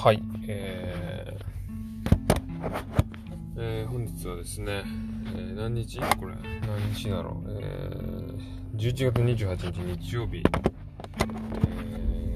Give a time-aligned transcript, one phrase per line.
[0.00, 2.70] はい、えー、
[3.58, 4.84] えー、本日はですね、
[5.34, 5.98] えー、何日？
[5.98, 10.42] これ、何日だろう、えー、11月28日日曜日、え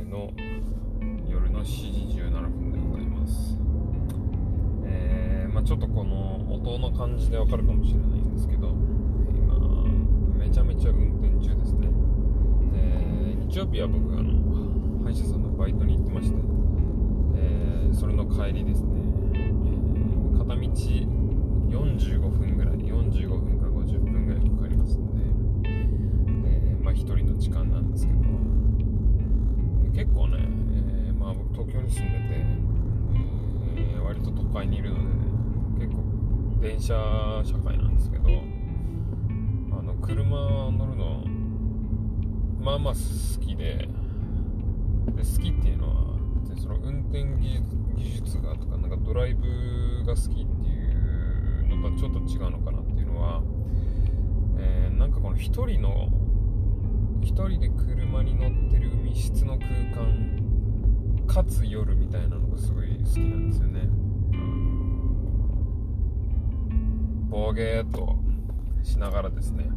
[0.04, 0.32] ー、の
[1.30, 3.56] 夜の7時17分でございます。
[4.84, 8.70] えー、まあちょっとこの音の感じでわかるかもしれないんですけど、
[9.36, 9.54] 今、
[10.36, 11.86] めちゃめちゃ運転中ですね。
[12.74, 14.32] えー、日曜日は僕、あの、
[15.04, 16.34] 歯医者さんのバイトに行ってまして、
[17.92, 18.90] それの帰りですね、
[19.34, 20.60] えー、片道
[21.72, 25.14] 45分ぐらい45分か50分ぐらいかかりますん
[25.62, 28.18] で、えー、まあ1人の時間なんですけど
[29.94, 32.24] 結構ね、えー、まあ僕東京に住んでて、
[33.76, 36.02] えー、割と都会にいるので、ね、結構
[36.60, 41.24] 電車社会なんですけどあの車乗るの
[42.60, 43.88] まあまあ好きで
[45.16, 46.01] で好きっていうのは
[46.62, 47.64] その運転技術
[47.96, 53.42] 技術がとかなんかドライブが好きっていうのとはちょっと違うのかなっていうのは、
[54.60, 56.08] えー、なんかこの1人の
[57.22, 63.88] 1人で車に乗ってる密室の空間かつ夜みたいなのがすごい好きなんですよね。
[67.28, 68.14] ボゲーっと
[68.84, 69.68] しながらですね、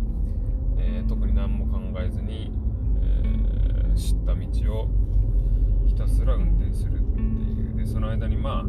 [0.78, 2.52] えー、特に何も考えずに、
[3.02, 5.06] えー、知った道を
[5.88, 7.78] ひたすら運転するっていう。
[7.78, 8.66] でその間にまあ、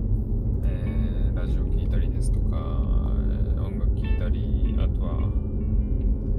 [0.64, 5.28] えー、ラジオ聴いたりですとか、音楽聴いたりあとは、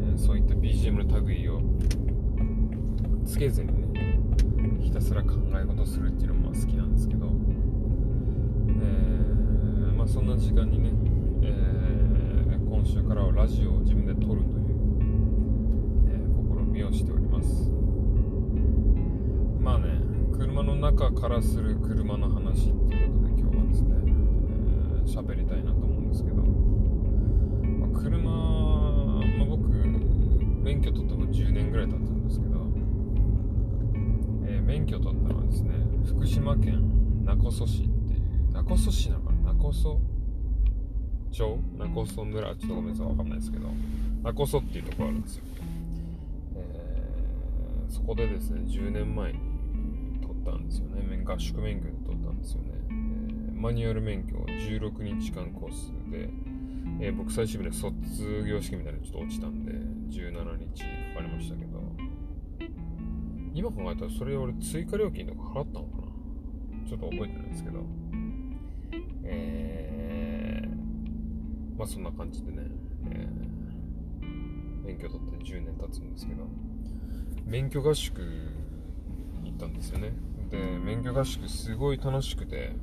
[0.01, 1.61] えー、そういった BGM の類を
[3.25, 4.19] つけずにね
[4.81, 7.29] ひたすら考え事するっていうのも好きなんですけど、え
[9.95, 10.91] まあ、そんな時間にね、
[11.41, 14.39] え今週からはラジオを自分で撮るという、
[16.07, 16.11] え
[16.55, 17.76] 試みをしております。
[20.57, 23.95] 車の中からする車の話っていうことで今日はですね
[25.05, 32.55] 喋、えー、りたいなと思うんですけど、まあ、車、まあ、僕免許取ったの10年ぐらい経つんですけど、
[34.47, 35.75] えー、免許取ったのはですね
[36.07, 36.81] 福島県
[37.23, 39.53] 勿来市っていう勿来市なのかな？
[39.53, 39.99] 勿来
[41.33, 41.59] 町？
[41.77, 42.55] 勿来村？
[42.55, 43.67] ちょっとごめんなさい分かんないですけど。
[44.23, 45.43] 勿来っていうところあるんですよ、
[46.55, 49.46] えー、そこでですね10年前に
[50.51, 51.23] ったんですよね。
[51.25, 56.29] 合宿免許で取ったんですよね、えー、マニュアル免許16日間コースで、
[57.01, 57.93] えー、僕最終日で卒
[58.47, 61.77] 業式みたいなちょっと落ちたんで17日かかりましたけど。
[63.53, 66.87] 今考えたらそれ俺追加料金とか払ったのかな？
[66.87, 67.83] ちょっと覚えてないですけど。
[69.23, 72.61] えー、まあそんな感じでね、
[73.09, 76.47] えー、免許取って10年経つんですけど。
[77.45, 78.21] 免許合宿
[79.43, 80.13] 行ったんですよね。
[80.49, 82.75] で免許合宿すごい楽しくて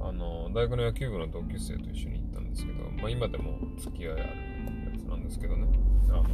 [0.00, 4.26] あの大学の野球部の同級生と一緒に行ったんですけど、まあ、今でも付き合いあるや
[4.98, 5.66] つなんですけどね。
[6.08, 6.24] あの、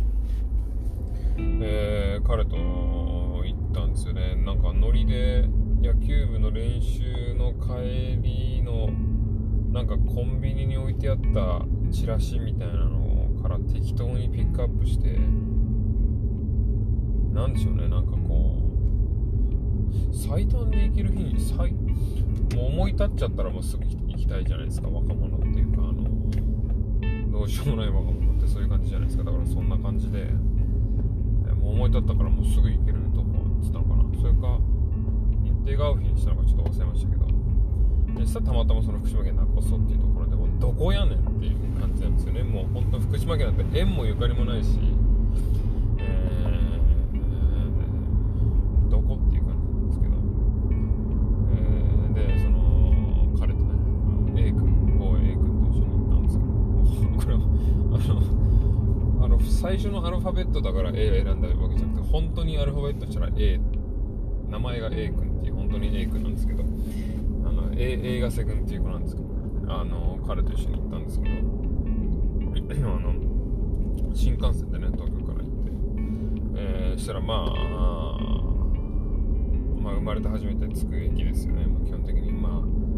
[1.63, 4.37] えー、彼と行ったんですよね。
[4.37, 5.49] なんかノリで
[5.83, 8.89] 野球部の練習の帰りの
[9.73, 15.19] なんかコンビニに置いてあったチラシみたいなのから適当にピックアップして
[17.35, 17.89] なんでしょうね。
[17.89, 18.16] なんか
[20.13, 21.57] 最短で行ける日に最
[22.57, 24.89] もう思い立っちゃったらもうすぐ行きたいじゃないですか。
[24.89, 26.05] 若者っていうかあの
[27.31, 29.25] どうしようもない若者ってそういう感じじゃないですか。
[29.25, 30.25] だからそんな感じで
[31.61, 33.27] もう思い立ったからもうすぐ行けるとこ
[33.61, 34.05] っつったのかな。
[34.21, 34.59] それか
[35.43, 37.27] 日程が合う日にしたのかちょっと忘れましたけど。
[38.19, 42.43] 実際たまたまその福島県中曽っていうところでもどこやねんっていう感じなんですよね。
[42.45, 44.79] もう本当福島県なんて縁もゆかりもないし
[59.67, 63.59] 最初のアルファベットだから A を選んだわけじゃなくて本当にアルファベットしたら A
[64.49, 69.29] 名前が A 君っていう本当に A 君なんですけどあの A, A が瀬君っていう子なんですけど
[69.67, 71.35] あの彼と一緒に行ったんですけど
[72.95, 75.73] あの新幹線でね東京から行って、
[76.59, 77.39] えー、したらまあ
[79.83, 82.53] まあ生まれて初めて着く駅ですよね、まあ、基本的にまあ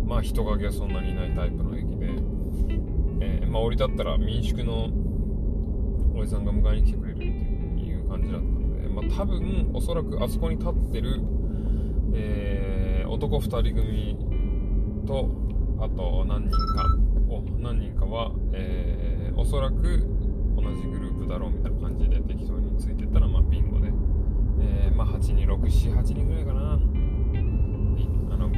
[0.07, 2.11] まあ人影はそんなにいないタイプの駅で、
[3.23, 5.08] えー、まあ降り立ったら民宿の
[6.19, 11.21] おじさんが迎えに来てくれるっていう感じだったので、まあ、多分おそらくあそこに立ってる、
[12.13, 14.17] えー、男2人組
[15.07, 15.31] と
[15.81, 16.85] あと何人か
[17.29, 19.75] お何人かは、えー、おそらく
[20.57, 23.93] 同じグループだろうみたいな感じで適当についてったら、まあ、ビンゴで、
[24.61, 26.79] えー、まあ、8人678人ぐらいかな。
[28.31, 28.51] あの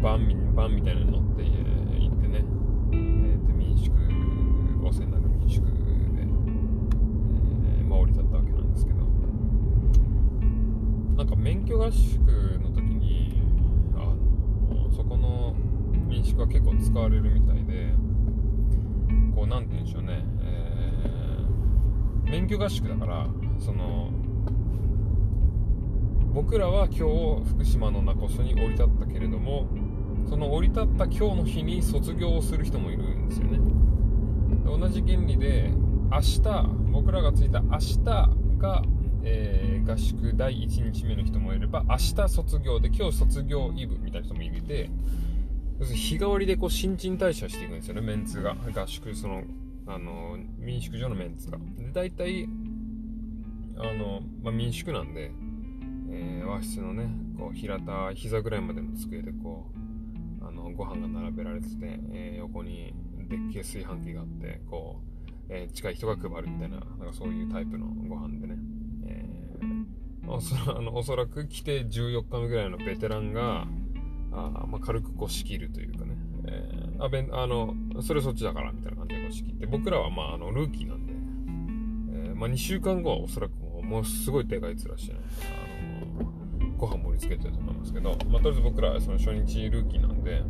[0.00, 2.44] バンバンみたいなの乗って、えー行ってね、
[2.92, 3.92] えー民宿
[4.84, 5.21] お世話にな
[11.22, 12.18] なんか免許合宿
[12.58, 13.40] の時に
[13.94, 13.98] あ
[14.74, 15.54] のそこの
[16.08, 17.92] 民宿は結構使われるみたいで
[19.32, 20.82] こうなんて言うんでしょうね、えー
[22.24, 23.26] 免許合宿だから
[23.58, 24.08] その
[26.32, 29.68] 僕らは今日福島の中曽に降り立ったけれども
[30.28, 33.58] その降り立った今日の日に卒業をする人もいるんですよね。
[34.64, 35.70] 同じ原理で
[36.10, 36.40] 明日
[36.90, 37.98] 僕らが着いた明日
[38.58, 38.82] が、
[39.24, 44.90] えー合宿第1日目の人もいれば明日卒業で今日卒業イブみたいな人もいて
[45.78, 48.54] 要するに日替わりでこう新陳代謝していくんですよねメンツが。
[48.74, 49.42] 合宿その
[49.86, 51.58] あの民宿所のメンツが。
[51.58, 52.48] で大体
[53.76, 55.32] あの、まあ、民宿なんで、
[56.10, 57.08] えー和室のね
[57.38, 59.66] こう平た膝ぐらいまでの机でこ
[60.40, 61.76] うあのご飯が並べられてて、
[62.12, 62.94] えー横に
[63.28, 68.56] でっけえ炊飯器があってこう、えー近い人が配るみたいななんかそういうタイプのご飯でね、
[70.34, 73.66] おそら あのおそらく来て14日目ぐらいのベテランが
[74.32, 81.12] あ、まあ、軽くこう仕切るというかね、えーあべあのそれそっちだからみたいな感じでこう仕切って僕らはまああのルーキーなんで、
[82.12, 85.18] えーまあ、2週間後はおそらくもうもうすごいでかい面してね
[86.20, 86.30] あの
[86.76, 90.44] ご飯盛り付けてると思いますけど、まあ、とりあえず僕らはその初日ルーキーなんで、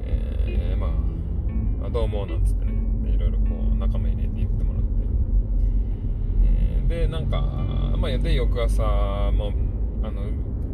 [0.00, 2.72] えーまあどうもなんつってね
[3.14, 4.75] いろいろこう仲間入れて言ってもらって、
[6.88, 7.40] でなんか
[7.98, 9.52] まあで翌朝も
[10.02, 10.22] あの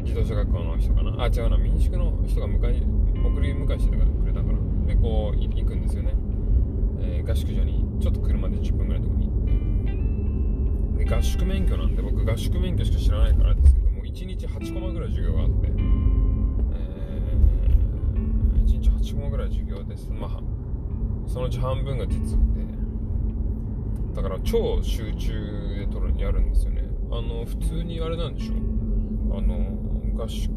[0.03, 1.23] 自動車学校の人かな？
[1.23, 2.83] あ違うな民宿の人が迎え
[3.25, 6.15] 送り迎えしてくれたからでこう行くんですよね、
[7.01, 9.45] えー合宿所にちょっと車で10分ぐらいのとこに行っ
[10.99, 11.05] て。
[11.05, 15.71] で合宿免許なんで僕合宿免許しか知らないからですけども1日8コマぐらい授業があって、え
[18.67, 20.11] 1日8コマぐらい授業です。
[20.11, 20.41] まあ
[21.29, 22.62] そのうち半分が実務で
[24.15, 26.85] だから超集中で取るやるんですよね。
[27.11, 28.55] あの普通にあれなんでしょ。
[29.37, 29.77] あの
[30.15, 30.53] 合宿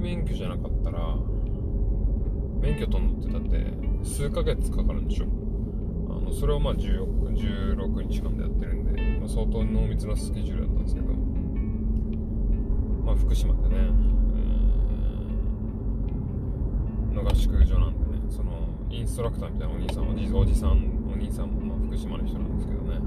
[0.00, 1.16] 免許じゃなかったら
[2.60, 5.26] 免許取るのってだって数ヶ月かかるんでしょ。
[6.10, 11.06] あのそれをまあ16 16日間でやってるんで、まあ、相当濃密なスケジュールだったんですけど。
[13.04, 14.14] まあ福島でね、えー
[17.14, 20.70] の合宿所なんでねそのインストラクターみたいなお兄さんおじおじさん
[21.12, 21.60] お兄さんも
[21.94, 22.98] 福島の人なんですけどね。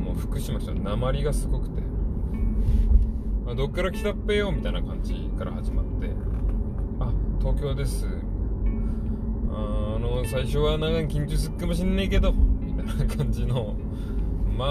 [0.00, 1.80] もう福島の人は鉛がすごくて、
[3.46, 6.10] まあ、どっから来たっぺよみたいな感じから始まって。
[6.98, 8.06] あ東京です。
[9.48, 13.76] あの最初はなんか緊張するかもしんないけどみたいな感じの。
[14.58, 14.64] ま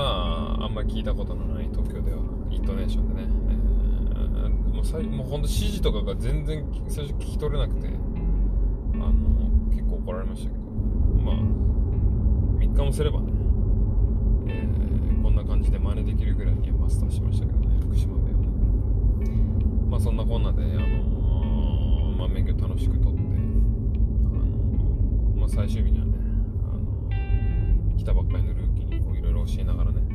[0.59, 2.17] ああんまり聞いたことのない東京では
[2.51, 3.63] イントネーションでね、えー
[4.73, 10.61] もうもうほんと指示とかが全然最初聞き取れなくてあの結構怒られましたけど
[11.23, 11.63] まあ
[12.73, 13.31] 3日もすればね、
[14.47, 14.73] えー
[15.23, 18.47] こんな感じで真似できるぐらいにマスターしましたけどね福島弁をね。
[19.89, 20.71] まあそんなこんなであの
[22.17, 23.25] まあ免許楽しく取ってあ
[24.35, 24.41] の
[25.37, 26.13] まあ最終日にはね
[26.63, 27.09] あの
[27.97, 30.13] 来たばっかりのルーキーにこういろいろ教えながらね、え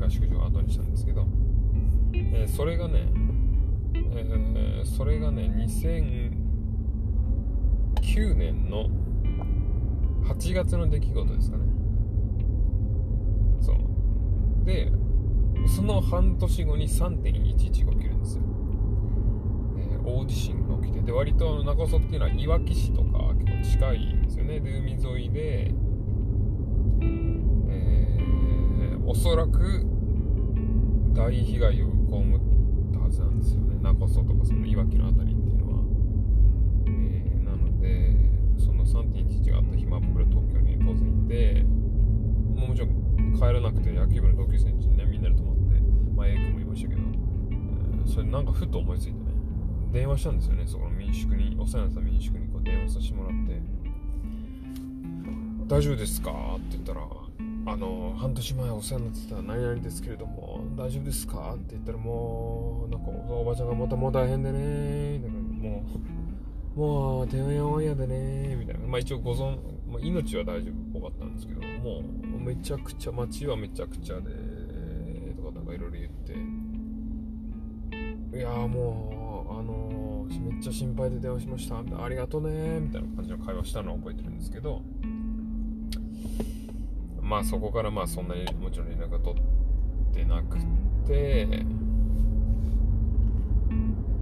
[0.00, 1.24] ー合宿所を後にしたんですけど、
[2.12, 3.06] えそれがね、
[3.94, 8.88] えそれがね2009年の
[10.24, 11.64] 8月の出来事ですかね。
[13.60, 13.76] そう。
[14.64, 14.90] で
[15.66, 18.42] その半年後に3.11が起きるんですよ、
[19.78, 21.00] えー大地震が起きて。
[21.00, 24.60] で割と中曽っていうのはいわき市とか結構近いんですよね。
[24.60, 25.74] で海沿いで、
[27.68, 29.84] えーおそらく
[31.12, 31.94] 大被害を被っ
[32.92, 33.78] たはずなんですよね。
[33.82, 35.43] 中曽とかそのいわきの辺り。
[38.84, 41.62] の3.11があった日まあ僕ら東京に当然いて
[42.60, 45.80] ももちろん帰らなくて野球部の同級生にねみんなで泊まって
[46.16, 47.24] まあ A 君もいましたけど、えー
[48.06, 49.18] それなんかふと思いついてね
[49.90, 53.60] 電話したんですよねそこの民宿にお世話になった民宿にこう電話させてもらって
[55.66, 57.00] 「大丈夫ですか?」って言ったら
[57.66, 66.23] 「あの半年前お世話になってた何々ですけれども大丈夫ですか?」って言ったらもうなんかおばちゃんがまたもう大変でねだからもう
[66.74, 68.86] もう電話やわんやでねみたいな。
[68.86, 72.02] まあ一応ご存、まあ、命は大丈夫っぽかったんですけどもう
[72.40, 74.30] めちゃくちゃ街はめちゃくちゃで
[75.36, 76.34] とかなんかいろいろ言って。
[78.36, 81.76] いやもうあのーめっちゃ心配で電話しました。
[82.02, 84.82] ありがとねみたいな感じの会話したのを覚えてるんですけど。
[87.22, 89.42] まあそこからまあそんなにもちろん連絡が取っ
[90.12, 90.58] てなく
[91.06, 91.64] て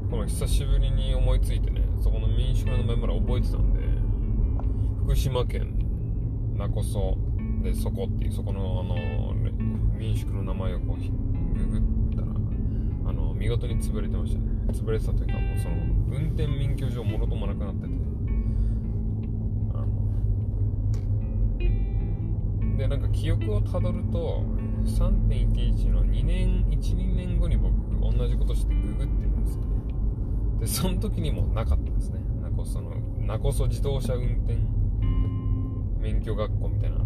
[0.08, 1.68] この久しぶりに思いついて
[2.02, 3.80] そこの民宿の名前まで覚えてたんで
[5.04, 5.72] 福島県
[6.56, 7.16] 勿来
[7.62, 8.96] でそこっていうそこのあの
[9.96, 12.26] 民宿の名前をこうググったら
[13.10, 14.46] あの見事に潰れてましたね。
[14.72, 15.76] 潰れてたというかもうその
[16.10, 17.94] 運転免許証もろともなくなってて。
[19.74, 19.84] あ
[22.78, 24.42] でなんか記憶をたどると
[24.84, 29.68] 3.11の2年12年後に僕同じことしてググってるんですよね。
[30.60, 31.81] でその時にもなかった。
[33.26, 34.58] かその名こそ自動車運転
[36.00, 36.96] 免許学校みたいな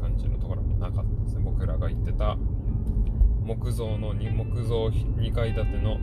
[0.00, 1.42] 感じのところもなかったですね。
[1.44, 2.36] 僕らが行ってた
[3.44, 5.98] 木造の木造2階建ての、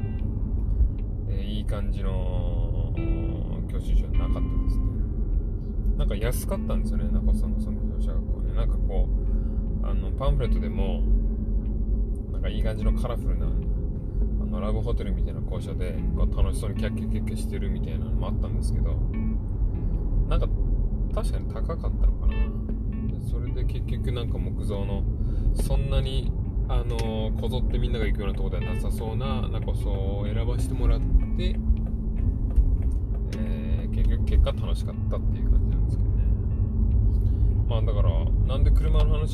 [1.29, 2.93] えー、いい感じの
[3.71, 4.85] 教習所はなかったですね。
[5.97, 7.09] なんか安かったんですよね。
[7.09, 8.53] なんかそのその自動車学校ね。
[8.53, 9.07] なんかこ
[9.83, 11.01] うあのパンフレットでも
[12.31, 13.49] なんかいい感じのカラフルなあ
[14.45, 18.99] のラブホテルみたいな校舎でこう楽しそうにキャッキャッキャッキャしてるみたいなのもあったんですけど
[20.31, 20.47] なんか
[21.13, 22.33] 確かに高かったのかな。
[23.29, 25.03] それで結局なんか木造の
[25.61, 26.31] そんなに
[26.69, 31.05] あのこぞってみんなが行くようなとこではなさそうななこそを選ばせてもらって、
[33.39, 36.23] えー、結局結果楽しかったっていう感じなんですけどね。
[37.67, 39.31] まあだからなんで車の話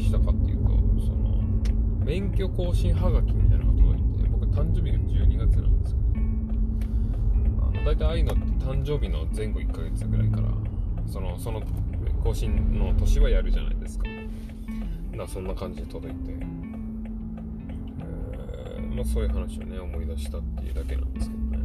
[0.00, 0.70] したかっていうと
[1.04, 1.42] その
[2.06, 5.67] 免許更新はがきみたいなのが届いて僕誕生日が12月なんで
[7.84, 10.48] 大体ああいうのって誕生日の前後1ヶ月ぐらいから
[11.06, 11.62] そのその
[12.22, 14.04] 更新の年はやるじゃないですか。
[15.12, 21.58] なそんな感じで届いて、えー、まあ、そういう話をね思い出したっていうだけなんですけどね。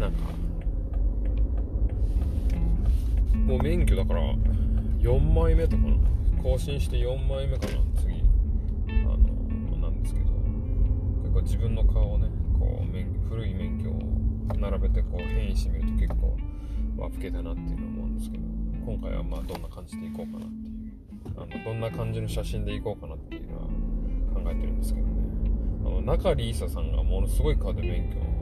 [0.00, 0.18] なんか。
[3.46, 4.22] もう免許だから
[4.98, 5.96] 4枚目とかな。
[6.42, 8.22] 更新して4枚目かな次。
[8.88, 9.16] あ
[9.70, 10.26] のなんですけど。
[11.22, 12.28] 結構自分の顔をね
[13.28, 13.98] 古い免許を
[14.58, 16.36] 並べてこう変異してみると結構
[16.96, 18.44] は老けたなっていうのは思うんですけど
[18.86, 20.76] 今回はまあどんな感じでいこうかなっていう
[21.36, 23.64] あのどんな感じの写真でいこうかなっていうのは
[24.34, 25.26] 考えてるんですけどね
[25.84, 28.36] あの中里依紗さんがものすごい顔で免許の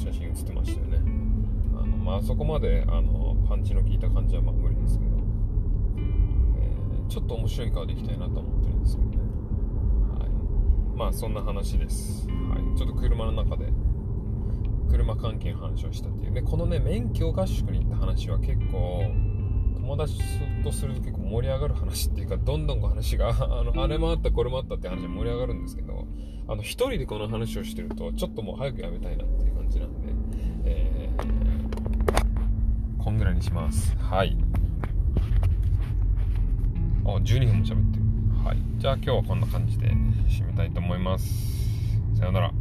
[0.00, 0.98] 写真写ってましたよね。
[1.74, 5.10] あの、まあそこまであのパンチの効いた感じはまあ無理ですけど、
[5.96, 9.16] えー、ちょっと面白い顔でいきたいなと思ってるんですけどね。
[10.18, 10.98] はい。
[10.98, 13.66] まあそんな話です、はい、ちょっと車の中で
[14.90, 16.42] 車関係の話をしたっていうね。
[16.42, 19.02] このね免許合宿に行った話は結構
[19.90, 20.18] 友達
[20.62, 26.06] とすると結構盛り上がる話っていうかどんどん話が あのあれもあったこれもあったって話で盛り上がるんですけど
[26.46, 30.12] あの1人でこの話をしてるとちょっともう早くやめたいなっていう感じなんで、
[30.64, 33.96] えー、こんぐらいにします。
[33.96, 34.36] はい。
[37.04, 38.04] あ12分も喋ってる。
[38.44, 38.58] はい。
[38.78, 39.88] じゃあ今日はこんな感じで
[40.28, 41.98] 締めたいと思います。
[42.14, 42.52] さようなら